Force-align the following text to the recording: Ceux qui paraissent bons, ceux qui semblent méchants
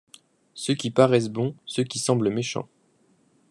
Ceux 0.55 0.73
qui 0.73 0.89
paraissent 0.89 1.29
bons, 1.29 1.53
ceux 1.67 1.83
qui 1.83 1.99
semblent 1.99 2.29
méchants 2.31 2.67